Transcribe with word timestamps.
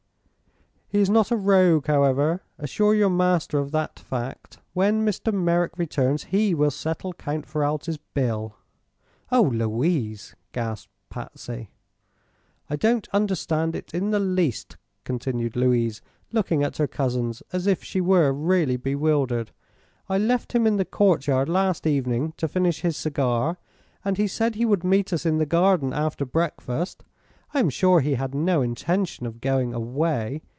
"He 0.89 0.99
is 0.99 1.09
not 1.09 1.31
a 1.31 1.37
rogue, 1.37 1.87
however. 1.87 2.43
Assure 2.57 2.93
your 2.93 3.09
master 3.09 3.59
of 3.59 3.71
that 3.71 3.97
fact. 3.97 4.57
When 4.73 5.05
Mr. 5.05 5.31
Merrick 5.33 5.77
returns 5.77 6.25
he 6.25 6.53
will 6.53 6.69
settle 6.69 7.13
Count 7.13 7.45
Ferralti's 7.45 7.97
bill." 8.13 8.57
"Oh, 9.31 9.43
Louise!" 9.43 10.35
gasped 10.51 10.91
Patsy. 11.09 11.69
"I 12.69 12.75
don't 12.75 13.07
understand 13.13 13.73
it 13.73 13.93
in 13.93 14.11
the 14.11 14.19
least," 14.19 14.75
continued 15.05 15.55
Louise, 15.55 16.01
looking 16.33 16.61
at 16.61 16.75
her 16.75 16.87
cousins 16.87 17.41
as 17.53 17.67
if 17.67 17.81
she 17.81 18.01
were 18.01 18.33
really 18.33 18.75
bewildered. 18.75 19.51
"I 20.09 20.17
left 20.17 20.51
him 20.51 20.67
in 20.67 20.75
the 20.75 20.83
courtyard 20.83 21.47
last 21.47 21.87
evening 21.87 22.33
to 22.35 22.49
finish 22.49 22.81
his 22.81 22.97
cigar, 22.97 23.57
and 24.03 24.17
he 24.17 24.27
said 24.27 24.55
he 24.55 24.65
would 24.65 24.83
meet 24.83 25.13
us 25.13 25.25
in 25.25 25.37
the 25.37 25.45
garden 25.45 25.93
after 25.93 26.25
breakfast. 26.25 27.05
I 27.53 27.61
am 27.61 27.69
sure 27.69 28.01
he 28.01 28.15
had 28.15 28.35
no 28.35 28.61
intention 28.61 29.25
of 29.25 29.39
going 29.39 29.73
away. 29.73 30.41